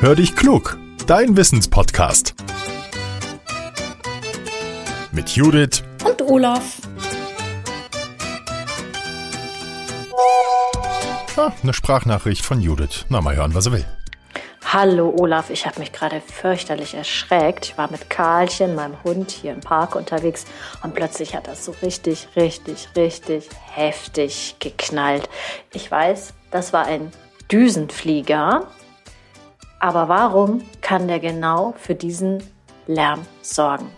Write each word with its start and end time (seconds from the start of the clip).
Hör 0.00 0.14
dich 0.14 0.36
klug, 0.36 0.78
dein 1.08 1.36
Wissenspodcast. 1.36 2.36
Mit 5.10 5.30
Judith 5.30 5.82
und 6.04 6.22
Olaf. 6.22 6.76
Ah, 11.36 11.50
eine 11.60 11.72
Sprachnachricht 11.72 12.44
von 12.44 12.60
Judith. 12.60 13.06
Na, 13.08 13.20
mal 13.20 13.34
hören, 13.34 13.56
was 13.56 13.66
er 13.66 13.72
will. 13.72 13.84
Hallo 14.72 15.12
Olaf, 15.18 15.50
ich 15.50 15.66
habe 15.66 15.80
mich 15.80 15.90
gerade 15.90 16.20
fürchterlich 16.20 16.94
erschreckt. 16.94 17.66
Ich 17.66 17.76
war 17.76 17.90
mit 17.90 18.08
Karlchen, 18.08 18.76
meinem 18.76 19.02
Hund, 19.02 19.32
hier 19.32 19.52
im 19.52 19.60
Park 19.60 19.96
unterwegs 19.96 20.44
und 20.84 20.94
plötzlich 20.94 21.34
hat 21.34 21.48
das 21.48 21.64
so 21.64 21.74
richtig, 21.82 22.28
richtig, 22.36 22.88
richtig 22.94 23.48
heftig 23.74 24.54
geknallt. 24.60 25.28
Ich 25.72 25.90
weiß, 25.90 26.34
das 26.52 26.72
war 26.72 26.86
ein 26.86 27.10
Düsenflieger, 27.50 28.68
aber 29.80 30.08
warum 30.08 30.62
kann 30.80 31.08
der 31.08 31.20
genau 31.20 31.74
für 31.78 31.94
diesen 31.94 32.42
Lärm 32.86 33.20
sorgen? 33.42 33.90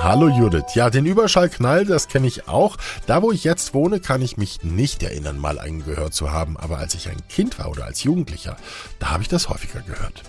Hallo 0.00 0.28
Judith. 0.28 0.74
Ja, 0.74 0.90
den 0.90 1.06
Überschallknall, 1.06 1.84
das 1.84 2.08
kenne 2.08 2.26
ich 2.26 2.48
auch. 2.48 2.76
Da, 3.06 3.22
wo 3.22 3.30
ich 3.30 3.44
jetzt 3.44 3.74
wohne, 3.74 4.00
kann 4.00 4.22
ich 4.22 4.36
mich 4.36 4.62
nicht 4.62 5.02
erinnern, 5.02 5.38
mal 5.38 5.58
einen 5.58 5.84
gehört 5.84 6.14
zu 6.14 6.32
haben. 6.32 6.56
Aber 6.56 6.78
als 6.78 6.94
ich 6.94 7.08
ein 7.08 7.26
Kind 7.28 7.58
war 7.58 7.70
oder 7.70 7.84
als 7.84 8.02
Jugendlicher, 8.02 8.56
da 8.98 9.10
habe 9.10 9.22
ich 9.22 9.28
das 9.28 9.48
häufiger 9.48 9.80
gehört. 9.80 10.22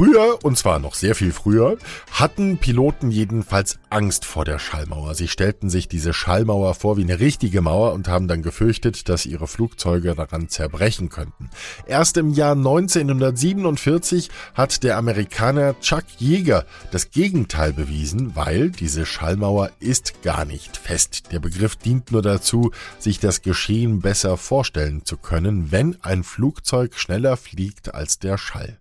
Früher, 0.00 0.38
und 0.42 0.56
zwar 0.56 0.78
noch 0.78 0.94
sehr 0.94 1.14
viel 1.14 1.30
früher, 1.30 1.76
hatten 2.10 2.56
Piloten 2.56 3.10
jedenfalls 3.10 3.78
Angst 3.90 4.24
vor 4.24 4.46
der 4.46 4.58
Schallmauer. 4.58 5.14
Sie 5.14 5.28
stellten 5.28 5.68
sich 5.68 5.88
diese 5.88 6.14
Schallmauer 6.14 6.74
vor 6.74 6.96
wie 6.96 7.02
eine 7.02 7.20
richtige 7.20 7.60
Mauer 7.60 7.92
und 7.92 8.08
haben 8.08 8.26
dann 8.26 8.40
gefürchtet, 8.40 9.10
dass 9.10 9.26
ihre 9.26 9.46
Flugzeuge 9.46 10.14
daran 10.14 10.48
zerbrechen 10.48 11.10
könnten. 11.10 11.50
Erst 11.86 12.16
im 12.16 12.32
Jahr 12.32 12.52
1947 12.52 14.30
hat 14.54 14.82
der 14.84 14.96
Amerikaner 14.96 15.78
Chuck 15.80 16.04
Yeager 16.18 16.64
das 16.92 17.10
Gegenteil 17.10 17.74
bewiesen, 17.74 18.34
weil 18.34 18.70
diese 18.70 19.04
Schallmauer 19.04 19.70
ist 19.80 20.22
gar 20.22 20.46
nicht 20.46 20.78
fest. 20.78 21.24
Der 21.30 21.40
Begriff 21.40 21.76
dient 21.76 22.10
nur 22.10 22.22
dazu, 22.22 22.70
sich 22.98 23.18
das 23.18 23.42
Geschehen 23.42 24.00
besser 24.00 24.38
vorstellen 24.38 25.04
zu 25.04 25.18
können, 25.18 25.72
wenn 25.72 25.98
ein 26.00 26.24
Flugzeug 26.24 26.94
schneller 26.94 27.36
fliegt 27.36 27.94
als 27.94 28.18
der 28.18 28.38
Schall. 28.38 28.78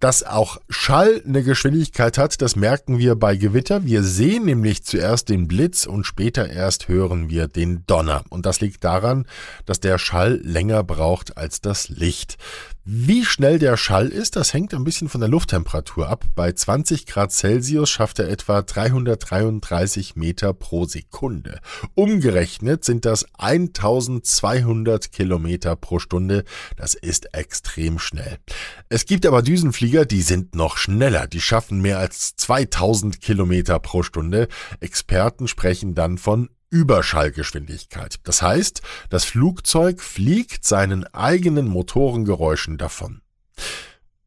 Dass 0.00 0.22
auch 0.22 0.49
Schall 0.68 1.22
eine 1.26 1.42
Geschwindigkeit 1.42 2.18
hat, 2.18 2.40
das 2.42 2.56
merken 2.56 2.98
wir 2.98 3.14
bei 3.14 3.36
Gewitter. 3.36 3.84
Wir 3.84 4.02
sehen 4.02 4.44
nämlich 4.44 4.84
zuerst 4.84 5.28
den 5.28 5.48
Blitz 5.48 5.86
und 5.86 6.04
später 6.04 6.48
erst 6.48 6.88
hören 6.88 7.30
wir 7.30 7.48
den 7.48 7.84
Donner. 7.86 8.24
Und 8.28 8.46
das 8.46 8.60
liegt 8.60 8.84
daran, 8.84 9.26
dass 9.66 9.80
der 9.80 9.98
Schall 9.98 10.40
länger 10.42 10.82
braucht 10.82 11.36
als 11.36 11.60
das 11.60 11.88
Licht. 11.88 12.38
Wie 12.92 13.26
schnell 13.26 13.58
der 13.58 13.76
Schall 13.76 14.08
ist, 14.08 14.36
das 14.36 14.54
hängt 14.54 14.72
ein 14.72 14.84
bisschen 14.84 15.10
von 15.10 15.20
der 15.20 15.28
Lufttemperatur 15.28 16.08
ab. 16.08 16.24
Bei 16.34 16.50
20 16.50 17.04
Grad 17.04 17.30
Celsius 17.30 17.90
schafft 17.90 18.18
er 18.18 18.28
etwa 18.28 18.62
333 18.62 20.16
Meter 20.16 20.54
pro 20.54 20.86
Sekunde. 20.86 21.60
Umgerechnet 21.94 22.84
sind 22.84 23.04
das 23.04 23.26
1200 23.34 25.12
Kilometer 25.12 25.76
pro 25.76 25.98
Stunde. 25.98 26.44
Das 26.78 26.94
ist 26.94 27.34
extrem 27.34 27.98
schnell. 27.98 28.38
Es 28.88 29.04
gibt 29.04 29.26
aber 29.26 29.42
Düsenflieger, 29.42 30.06
die 30.06 30.22
sind 30.30 30.54
noch 30.54 30.76
schneller. 30.76 31.26
Die 31.26 31.40
schaffen 31.40 31.80
mehr 31.80 31.98
als 31.98 32.36
2000 32.36 33.20
Kilometer 33.20 33.80
pro 33.80 34.04
Stunde. 34.04 34.46
Experten 34.78 35.48
sprechen 35.48 35.96
dann 35.96 36.18
von 36.18 36.50
Überschallgeschwindigkeit. 36.70 38.20
Das 38.22 38.40
heißt, 38.40 38.80
das 39.08 39.24
Flugzeug 39.24 40.00
fliegt 40.00 40.64
seinen 40.64 41.02
eigenen 41.12 41.66
Motorengeräuschen 41.66 42.78
davon. 42.78 43.22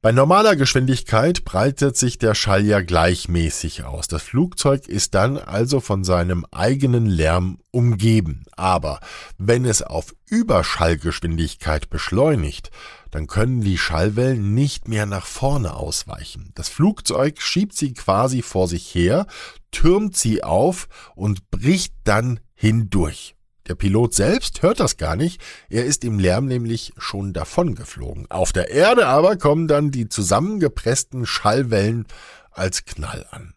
Bei 0.04 0.12
normaler 0.12 0.58
Geschwindigkeit 0.58 1.46
breitet 1.46 1.96
sich 1.96 2.18
der 2.18 2.36
Schall 2.36 2.66
ja 2.66 2.82
gleichmäßig 2.82 3.86
aus. 3.86 4.10
Das 4.10 4.22
Flugzeug 4.22 4.90
ist 4.90 5.16
dann 5.16 5.38
also 5.38 5.80
von 5.80 6.04
seinem 6.04 6.46
eigenen 6.52 7.06
Lärm 7.06 7.60
umgeben. 7.72 8.44
Aber 8.58 9.00
wenn 9.38 9.64
es 9.64 9.82
auf 9.82 10.14
Überschallgeschwindigkeit 10.30 11.90
beschleunigt, 11.90 12.70
dann 13.12 13.28
können 13.28 13.62
die 13.62 13.78
Schallwellen 13.78 14.54
nicht 14.54 14.90
mehr 14.90 15.06
nach 15.06 15.26
vorne 15.26 15.74
ausweichen. 15.74 16.52
Das 16.54 16.68
Flugzeug 16.68 17.42
schiebt 17.42 17.74
sie 17.74 17.94
quasi 17.94 18.42
vor 18.42 18.68
sich 18.68 18.94
her, 18.94 19.26
türmt 19.72 20.18
sie 20.18 20.44
auf 20.44 20.90
und 21.16 21.50
bricht 21.50 21.94
dann 22.04 22.42
hindurch. 22.56 23.38
Der 23.68 23.76
Pilot 23.76 24.14
selbst 24.14 24.62
hört 24.62 24.80
das 24.80 24.98
gar 24.98 25.16
nicht, 25.16 25.42
er 25.70 25.86
ist 25.86 26.04
im 26.04 26.20
Lärm 26.20 26.46
nämlich 26.46 26.94
schon 26.98 27.32
davongeflogen. 27.32 28.30
Auf 28.30 28.52
der 28.52 28.70
Erde 28.70 29.08
aber 29.08 29.38
kommen 29.38 29.68
dann 29.68 29.92
die 29.92 30.10
zusammengepressten 30.10 31.26
Schallwellen 31.26 32.06
als 32.52 32.86
Knall 32.86 33.26
an. 33.32 33.54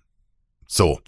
So, 0.67 1.01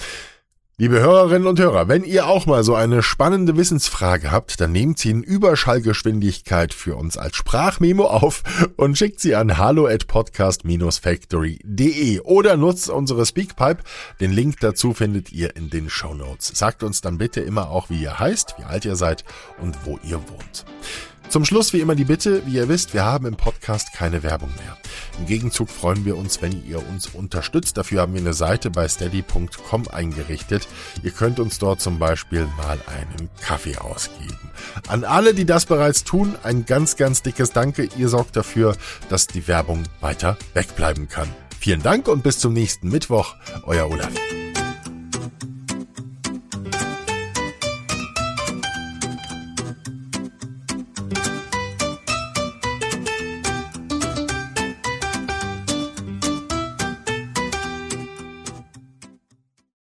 Liebe 0.81 1.01
Hörerinnen 1.01 1.49
und 1.49 1.59
Hörer, 1.59 1.89
wenn 1.89 2.05
ihr 2.05 2.29
auch 2.29 2.47
mal 2.47 2.63
so 2.63 2.77
eine 2.77 3.03
spannende 3.03 3.57
Wissensfrage 3.57 4.31
habt, 4.31 4.61
dann 4.61 4.71
nehmt 4.71 5.01
sie 5.01 5.11
in 5.11 5.25
Überschallgeschwindigkeit 5.25 6.73
für 6.73 6.95
uns 6.95 7.19
als 7.19 7.35
Sprachmemo 7.35 8.05
auf 8.05 8.45
und 8.77 8.97
schickt 8.97 9.19
sie 9.19 9.35
an 9.35 9.59
hallo 9.59 9.89
at 9.89 10.07
podcast-factory.de 10.07 12.21
oder 12.21 12.57
nutzt 12.57 12.91
unsere 12.91 13.27
Speakpipe. 13.27 13.83
Den 14.21 14.31
Link 14.31 14.61
dazu 14.61 14.95
findet 14.95 15.33
ihr 15.33 15.57
in 15.57 15.69
den 15.69 15.91
Show 15.91 16.15
Notes. 16.15 16.53
Sagt 16.55 16.85
uns 16.85 17.01
dann 17.01 17.19
bitte 17.19 17.41
immer 17.41 17.71
auch, 17.71 17.91
wie 17.91 18.01
ihr 18.01 18.21
heißt, 18.21 18.55
wie 18.59 18.65
alt 18.65 18.85
ihr 18.85 18.95
seid 18.95 19.25
und 19.61 19.85
wo 19.85 19.99
ihr 20.05 20.21
wohnt. 20.29 20.65
Zum 21.29 21.45
Schluss 21.45 21.73
wie 21.73 21.81
immer 21.81 21.97
die 21.97 22.05
Bitte, 22.05 22.47
wie 22.47 22.55
ihr 22.55 22.69
wisst, 22.69 22.95
wir 22.95 23.05
haben 23.05 23.27
im 23.27 23.35
Podcast 23.35 23.93
keine 23.95 24.23
Werbung 24.23 24.51
mehr. 24.57 24.77
Im 25.19 25.27
Gegenzug 25.27 25.69
freuen 25.69 26.05
wir 26.05 26.17
uns, 26.17 26.41
wenn 26.43 26.65
ihr 26.65 26.87
uns 26.89 27.09
unterstützt. 27.09 27.77
Dafür 27.77 28.03
haben 28.03 28.15
wir 28.15 28.21
eine 28.21 28.35
Seite 28.35 28.71
bei 28.71 28.89
steady.com 28.89 29.89
eingerichtet. 29.89 30.69
Ihr 31.03 31.11
könnt 31.11 31.41
uns 31.41 31.59
dort 31.59 31.81
zum 31.81 31.99
Beispiel 31.99 32.47
mal 32.57 32.79
einen 32.87 33.29
Kaffee 33.41 33.77
ausgeben. 33.77 34.51
An 34.87 35.05
alle, 35.05 35.35
die 35.35 35.47
das 35.47 35.67
bereits 35.67 36.05
tun, 36.05 36.37
ein 36.43 36.65
ganz, 36.67 36.97
ganz 36.97 37.23
dickes 37.23 37.53
Danke. 37.53 37.89
Ihr 37.97 38.09
sorgt 38.09 38.37
dafür, 38.37 38.77
dass 39.09 39.27
die 39.27 39.49
Werbung 39.49 39.85
weiter 40.01 40.37
wegbleiben 40.55 41.09
kann. 41.09 41.29
Vielen 41.59 41.83
Dank 41.83 42.09
und 42.09 42.23
bis 42.23 42.39
zum 42.39 42.53
nächsten 42.53 42.89
Mittwoch. 42.89 43.35
Euer 43.65 43.91
Olaf. 43.91 44.13